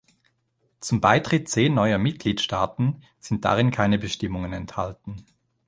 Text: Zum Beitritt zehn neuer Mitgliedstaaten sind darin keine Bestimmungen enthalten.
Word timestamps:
Zum 0.79 0.99
Beitritt 0.99 1.47
zehn 1.47 1.75
neuer 1.75 1.99
Mitgliedstaaten 1.99 3.03
sind 3.19 3.45
darin 3.45 3.69
keine 3.69 3.99
Bestimmungen 3.99 4.51
enthalten. 4.51 5.23